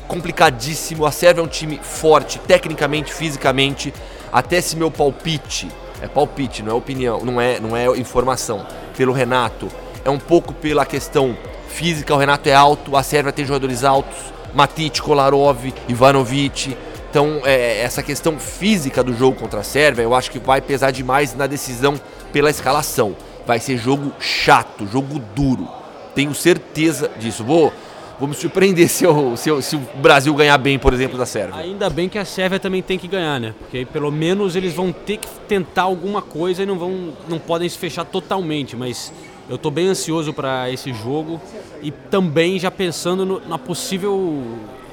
[0.07, 1.05] complicadíssimo.
[1.05, 3.93] A Sérvia é um time forte, tecnicamente, fisicamente.
[4.33, 5.69] Até esse meu palpite,
[6.01, 8.65] é palpite, não é opinião, não é, não é informação.
[8.97, 9.67] Pelo Renato,
[10.05, 12.15] é um pouco pela questão física.
[12.15, 14.17] O Renato é alto, a Sérvia tem jogadores altos.
[14.55, 16.77] Matic, Kolarov, Ivanovic,
[17.17, 20.91] então, é, essa questão física do jogo contra a Sérvia, eu acho que vai pesar
[20.91, 21.95] demais na decisão
[22.31, 23.17] pela escalação.
[23.47, 25.67] Vai ser jogo chato, jogo duro.
[26.15, 27.43] Tenho certeza disso.
[27.43, 27.73] Vou,
[28.21, 31.25] vou me surpreender se, eu, se, eu, se, o Brasil ganhar bem, por exemplo, da
[31.25, 31.59] Sérvia.
[31.59, 33.55] Ainda bem que a Sérvia também tem que ganhar, né?
[33.61, 37.39] Porque aí pelo menos eles vão ter que tentar alguma coisa e não vão, não
[37.39, 38.77] podem se fechar totalmente.
[38.77, 39.11] Mas
[39.49, 41.41] eu estou bem ansioso para esse jogo
[41.81, 44.45] e também já pensando no, na possível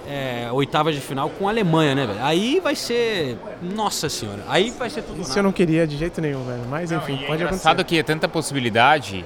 [0.07, 2.19] é, oitava de final com a Alemanha, né, velho?
[2.21, 3.37] Aí vai ser.
[3.61, 4.43] Nossa senhora.
[4.47, 5.19] Aí vai ser tudo.
[5.19, 5.39] Isso nada.
[5.39, 6.63] eu não queria de jeito nenhum, velho.
[6.69, 7.83] Mas enfim, não, pode é acontecer.
[7.83, 9.25] que é tanta possibilidade,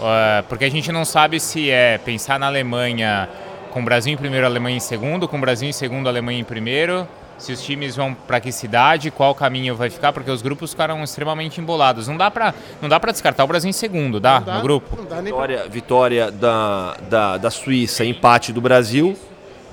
[0.00, 3.28] uh, porque a gente não sabe se é pensar na Alemanha
[3.70, 6.10] com o Brasil em primeiro, a Alemanha em segundo, com o Brasil em segundo, a
[6.10, 7.06] Alemanha em primeiro.
[7.36, 11.02] Se os times vão para que cidade, qual caminho vai ficar, porque os grupos ficaram
[11.02, 12.06] extremamente embolados.
[12.06, 14.96] Não dá para não dá para descartar o Brasil em segundo, dá, dá no grupo.
[15.20, 15.68] vitória, pra...
[15.68, 19.16] vitória da, da, da Suíça, empate do Brasil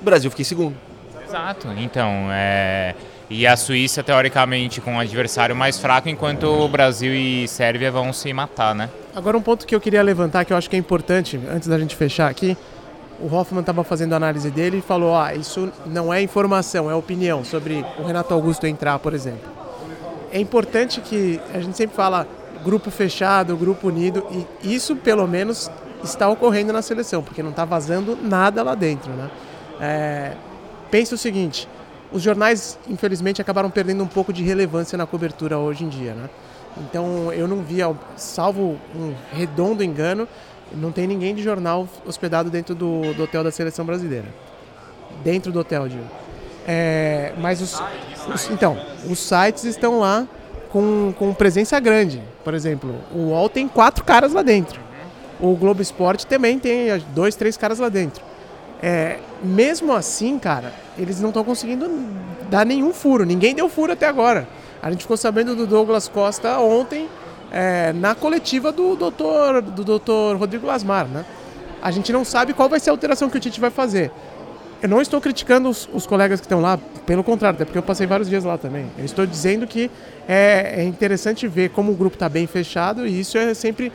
[0.02, 0.76] o Brasil fica em segundo.
[1.26, 1.68] Exato.
[1.78, 2.94] Então, é...
[3.30, 8.12] E a Suíça, teoricamente, com um adversário mais fraco, enquanto o Brasil e Sérvia vão
[8.12, 8.90] se matar, né?
[9.14, 11.78] Agora, um ponto que eu queria levantar, que eu acho que é importante, antes da
[11.78, 12.54] gente fechar aqui,
[13.18, 16.94] o Hoffman estava fazendo a análise dele e falou: ah, isso não é informação, é
[16.94, 19.50] opinião sobre o Renato Augusto entrar, por exemplo.
[20.30, 22.26] É importante que a gente sempre fala
[22.62, 24.26] grupo fechado, grupo unido,
[24.62, 25.70] e isso pelo menos
[26.04, 29.30] está ocorrendo na seleção, porque não está vazando nada lá dentro, né?
[29.82, 30.32] É,
[30.92, 31.68] pensa o seguinte:
[32.12, 36.30] os jornais, infelizmente, acabaram perdendo um pouco de relevância na cobertura hoje em dia, né?
[36.78, 40.28] Então eu não via, salvo um redondo engano,
[40.72, 44.28] não tem ninguém de jornal hospedado dentro do, do hotel da seleção brasileira.
[45.24, 46.04] Dentro do hotel, digo.
[46.66, 47.82] É, mas os,
[48.32, 48.78] os, então,
[49.10, 50.26] os sites estão lá
[50.70, 52.22] com, com presença grande.
[52.44, 54.80] Por exemplo, o UOL tem quatro caras lá dentro.
[55.40, 58.31] O Globo Esporte também tem dois, três caras lá dentro.
[58.82, 61.88] É, mesmo assim, cara, eles não estão conseguindo
[62.50, 63.24] dar nenhum furo.
[63.24, 64.48] Ninguém deu furo até agora.
[64.82, 67.08] A gente ficou sabendo do Douglas Costa ontem
[67.52, 71.24] é, na coletiva do doutor, do doutor Rodrigo Lasmar, né?
[71.80, 74.10] A gente não sabe qual vai ser a alteração que o Tite vai fazer.
[74.82, 77.82] Eu não estou criticando os, os colegas que estão lá, pelo contrário, até porque eu
[77.82, 78.86] passei vários dias lá também.
[78.98, 79.88] Eu estou dizendo que
[80.28, 83.92] é, é interessante ver como o grupo está bem fechado e isso é sempre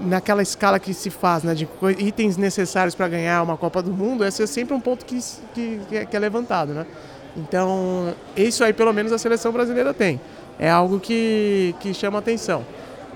[0.00, 4.24] naquela escala que se faz, né, de itens necessários para ganhar uma Copa do Mundo,
[4.24, 5.18] esse é sempre um ponto que,
[5.54, 6.86] que, é, que é levantado, né?
[7.36, 10.20] Então, isso aí pelo menos a seleção brasileira tem.
[10.58, 12.64] É algo que, que chama atenção.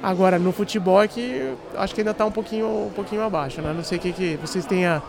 [0.03, 3.73] Agora, no futebol é que acho que ainda está um pouquinho, um pouquinho abaixo, né?
[3.75, 5.03] Não sei o que, que vocês têm a,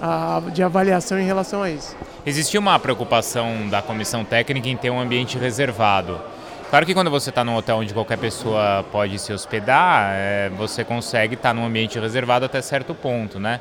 [0.00, 1.96] a, de avaliação em relação a isso.
[2.24, 6.20] Existia uma preocupação da comissão técnica em ter um ambiente reservado.
[6.68, 10.82] Claro que quando você está num hotel onde qualquer pessoa pode se hospedar, é, você
[10.82, 13.60] consegue estar tá num ambiente reservado até certo ponto, né?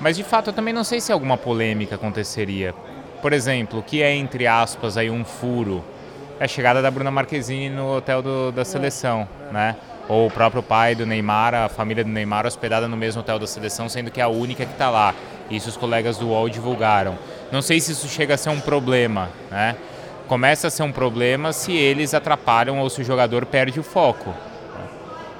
[0.00, 2.74] Mas de fato eu também não sei se alguma polêmica aconteceria.
[3.20, 5.84] Por exemplo, o que é entre aspas aí um furo?
[6.40, 9.76] É a chegada da Bruna Marquezine no hotel do, da seleção, né?
[10.08, 13.46] Ou o próprio pai do Neymar, a família do Neymar hospedada no mesmo hotel da
[13.46, 15.14] seleção, sendo que é a única que está lá.
[15.50, 17.18] Isso os colegas do UOL divulgaram.
[17.52, 19.76] Não sei se isso chega a ser um problema, né?
[20.32, 24.32] Começa a ser um problema se eles atrapalham ou se o jogador perde o foco.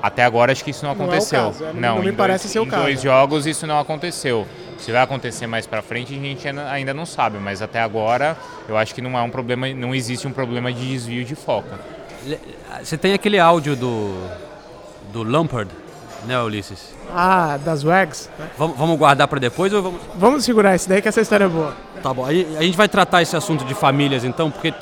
[0.03, 1.45] Até agora acho que isso não Não é o aconteceu.
[1.47, 2.83] caso, é, não me em parece dois, ser o em caso.
[2.83, 4.47] dois jogos isso não aconteceu.
[4.77, 8.37] Se vai acontecer mais pra frente, a gente ainda- ainda não sabe, mas até agora
[8.69, 11.71] eu acho que não é um problema, não existe um problema de desvio de foco.
[12.85, 14.15] Você tem aquele áudio do,
[15.11, 15.71] do Lampard,
[16.27, 16.95] né, Ulisses?
[17.15, 18.31] Ah, das WAGs.
[18.39, 18.49] né?
[18.57, 20.01] Vamos, vamos guardar para depois ou vamos...
[20.15, 21.75] Vamos segurar esse daí que essa história é boa.
[22.03, 24.73] Tá bom, aí a gente vai tratar esse assunto de famílias então, porque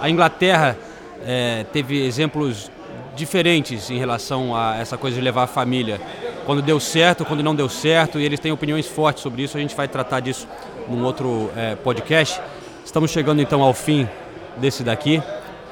[0.00, 0.76] a Inglaterra
[1.24, 2.70] é, teve exemplos
[3.14, 6.00] diferentes em relação a essa coisa de levar a família.
[6.44, 9.60] Quando deu certo, quando não deu certo, e eles têm opiniões fortes sobre isso, a
[9.60, 10.46] gente vai tratar disso
[10.88, 12.40] num outro é, podcast.
[12.84, 14.08] Estamos chegando então ao fim
[14.56, 15.22] desse daqui.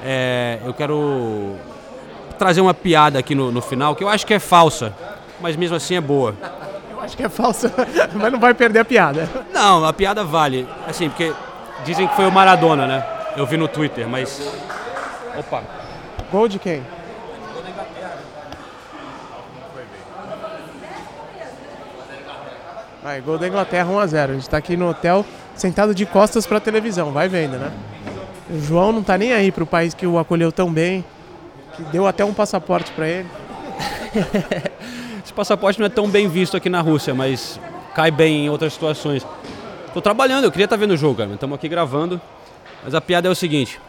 [0.03, 1.55] É, eu quero
[2.37, 4.93] trazer uma piada aqui no, no final, que eu acho que é falsa,
[5.43, 6.33] mas mesmo assim é boa.
[6.89, 7.69] Eu acho que é falsa,
[8.15, 9.29] mas não vai perder a piada.
[9.53, 10.65] Não, a piada vale.
[10.87, 11.33] Assim, porque
[11.83, 13.05] dizem que foi o Maradona, né?
[13.35, 14.41] Eu vi no Twitter, mas.
[15.37, 15.61] Opa!
[16.31, 16.81] Gol de quem?
[23.03, 24.29] Vai, gol da Inglaterra 1x0.
[24.29, 25.25] A gente tá aqui no hotel,
[25.55, 27.11] sentado de costas pra televisão.
[27.11, 27.69] Vai vendo, né?
[28.49, 31.03] O João não tá nem aí pro país que o acolheu tão bem,
[31.75, 33.27] que deu até um passaporte pra ele.
[35.35, 37.59] Passaporte não é tão bem visto aqui na Rússia, mas
[37.95, 39.25] cai bem em outras situações.
[39.93, 41.33] Tô trabalhando, eu queria estar vendo o jogo, cara.
[41.33, 42.21] Estamos aqui gravando.
[42.83, 43.79] Mas a piada é o seguinte: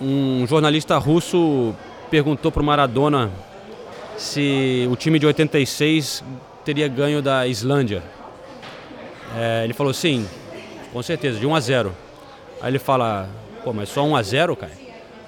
[0.00, 1.74] um jornalista russo
[2.10, 3.30] perguntou pro Maradona
[4.16, 6.22] se o time de 86
[6.64, 8.02] teria ganho da Islândia.
[9.36, 10.26] É, ele falou sim,
[10.92, 11.96] com certeza, de 1 a 0.
[12.60, 13.28] Aí ele fala,
[13.62, 14.72] pô, mas só 1 a 0, cara?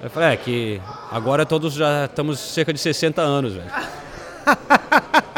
[0.01, 0.81] Eu falei, é que
[1.11, 3.69] agora todos já estamos cerca de 60 anos, velho.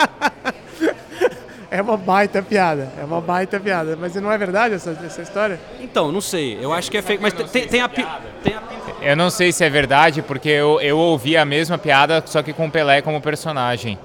[1.71, 3.97] É uma baita piada, é uma baita piada.
[3.99, 5.57] Mas não é verdade essa, essa história?
[5.79, 6.57] Então, não sei.
[6.62, 8.05] Eu acho que é fake, mas tem, tem a, pi-
[8.43, 8.62] tem a
[9.01, 12.51] Eu não sei se é verdade, porque eu, eu ouvi a mesma piada, só que
[12.51, 13.97] com o Pelé como personagem.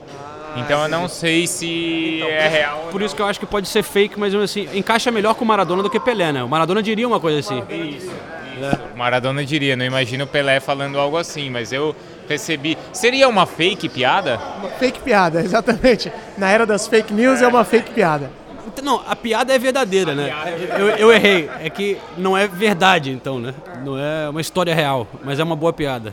[0.59, 2.89] Então eu não sei se é real.
[2.93, 5.49] Por isso que eu acho que pode ser fake, mas assim, encaixa melhor com o
[5.49, 6.43] Maradona do que Pelé, né?
[6.45, 7.63] O Maradona diria uma coisa assim.
[8.95, 11.95] O Maradona diria, não imagino o Pelé falando algo assim, mas eu
[12.27, 12.77] percebi.
[12.93, 14.41] Seria uma fake piada?
[14.59, 16.13] Uma fake piada, exatamente.
[16.37, 18.31] Na era das fake news é uma fake piada.
[18.67, 20.33] Então, Não, a piada é verdadeira, né?
[20.79, 21.49] Eu, eu errei.
[21.61, 23.55] É que não é verdade, então, né?
[23.85, 26.13] Não é uma história real, mas é uma boa piada.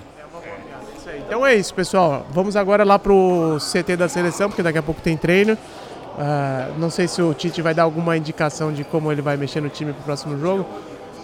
[1.26, 2.26] Então é isso, pessoal.
[2.32, 5.58] Vamos agora lá pro CT da seleção, porque daqui a pouco tem treino.
[6.18, 9.62] Ah, não sei se o Tite vai dar alguma indicação de como ele vai mexer
[9.62, 10.66] no time pro próximo jogo.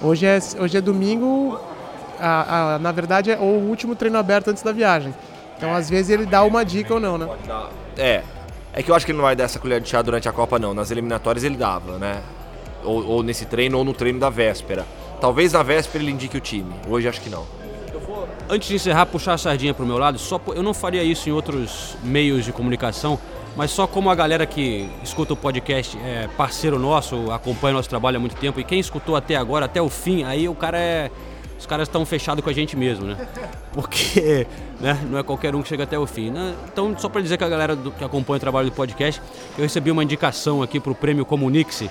[0.02, 1.60] Hoje é, hoje é domingo,
[2.20, 5.14] a- a- na verdade é o último treino aberto antes da viagem.
[5.58, 7.28] Então às vezes ele dá uma dica ou não, né?
[7.98, 8.24] É.
[8.74, 10.32] É que eu acho que ele não vai dar essa colher de chá durante a
[10.32, 10.74] Copa, não.
[10.74, 12.22] Nas eliminatórias ele dava, né?
[12.84, 14.86] Ou, ou nesse treino ou no treino da véspera.
[15.20, 16.72] Talvez na véspera ele indique o time.
[16.88, 17.46] Hoje acho que não.
[18.48, 21.32] Antes de encerrar, puxar a sardinha pro meu lado, só eu não faria isso em
[21.32, 23.20] outros meios de comunicação,
[23.56, 28.18] mas só como a galera que escuta o podcast é parceiro nosso, acompanha nosso trabalho
[28.18, 31.12] há muito tempo, e quem escutou até agora, até o fim, aí o cara é.
[31.60, 33.28] Os caras estão fechados com a gente mesmo, né?
[33.74, 34.48] Porque
[34.80, 36.32] né, não é qualquer um que chega até o fim.
[36.32, 36.56] né?
[36.72, 39.22] Então, só para dizer que a galera do- que acompanha o trabalho do podcast,
[39.58, 41.90] eu recebi uma indicação aqui pro prêmio Comunique-se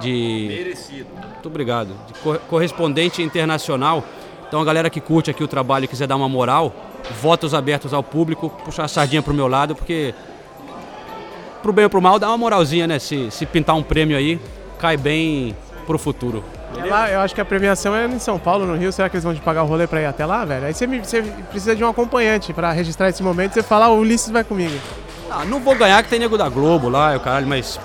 [0.00, 0.46] de.
[0.48, 1.06] Merecido.
[1.14, 1.90] Muito obrigado.
[2.08, 4.02] De cor- correspondente internacional.
[4.48, 6.74] Então a galera que curte aqui o trabalho e quiser dar uma moral,
[7.20, 10.14] votos abertos ao público, puxar a sardinha pro meu lado, porque
[11.62, 12.98] pro bem ou pro mal dá uma moralzinha, né?
[12.98, 14.40] Se, se pintar um prêmio aí,
[14.78, 15.54] cai bem
[15.86, 16.42] pro futuro.
[16.76, 18.92] É lá, eu acho que a premiação é em São Paulo, no Rio.
[18.92, 20.66] Será que eles vão te pagar o rolê pra ir até lá, velho?
[20.66, 23.52] Aí você, me- você precisa de um acompanhante pra registrar esse momento.
[23.54, 24.74] Você fala, o Ulisses vai comigo.
[25.30, 27.80] Ah, não vou ganhar que tem nego da Globo lá, o caralho, mas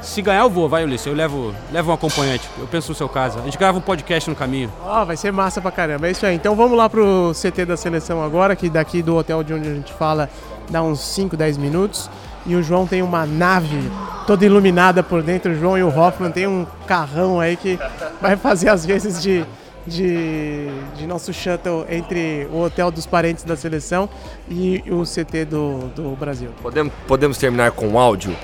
[0.00, 2.48] se ganhar eu vou, vai Ulisses, eu levo, levo um acompanhante.
[2.58, 3.38] Eu penso no seu caso.
[3.38, 4.70] A gente grava um podcast no caminho.
[4.84, 6.06] Ó, vai ser massa pra caramba.
[6.06, 6.34] É isso aí.
[6.36, 9.74] Então vamos lá pro CT da seleção agora, que daqui do hotel de onde a
[9.74, 10.28] gente fala
[10.70, 12.08] dá uns 5, 10 minutos.
[12.46, 13.90] E o João tem uma nave
[14.26, 15.52] toda iluminada por dentro.
[15.52, 17.78] O João e o Hoffman tem um carrão aí que
[18.20, 19.44] vai fazer às vezes de,
[19.86, 20.66] de,
[20.96, 24.08] de nosso shuttle entre o hotel dos parentes da seleção
[24.48, 26.50] e o CT do, do Brasil.
[26.62, 28.36] Podemos, podemos terminar com o áudio?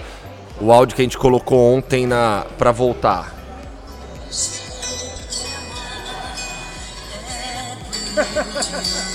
[0.60, 3.34] O áudio que a gente colocou ontem na para voltar.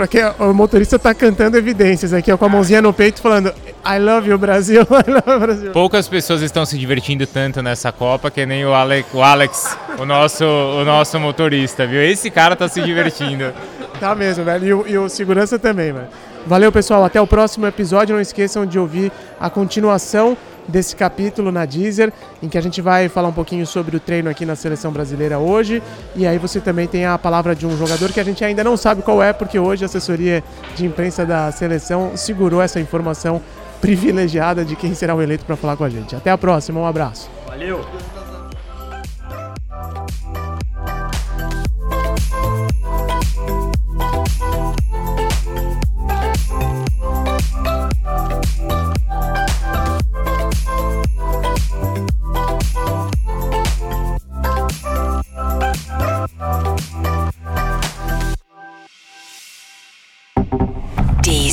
[0.00, 3.52] Porque o motorista tá cantando evidências aqui, ó, com a mãozinha no peito, falando
[3.84, 5.72] I love you, Brasil, I love you, Brasil.
[5.72, 10.06] Poucas pessoas estão se divertindo tanto nessa Copa que nem o Alex, o, Alex, o,
[10.06, 12.02] nosso, o nosso motorista, viu?
[12.02, 13.52] Esse cara tá se divertindo.
[14.00, 14.66] Tá mesmo, velho.
[14.66, 16.08] E o, e o segurança também, velho.
[16.46, 17.04] Valeu, pessoal.
[17.04, 18.14] Até o próximo episódio.
[18.14, 20.34] Não esqueçam de ouvir a continuação
[20.68, 24.30] desse capítulo na Deezer, em que a gente vai falar um pouquinho sobre o treino
[24.30, 25.82] aqui na seleção brasileira hoje.
[26.14, 28.76] E aí você também tem a palavra de um jogador que a gente ainda não
[28.76, 30.42] sabe qual é, porque hoje a assessoria
[30.76, 33.40] de imprensa da seleção segurou essa informação
[33.80, 36.14] privilegiada de quem será o eleito para falar com a gente.
[36.14, 37.30] Até a próxima, um abraço.
[37.46, 38.19] Valeu!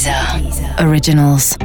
[0.08, 0.76] Deezer.
[0.80, 1.58] Originals.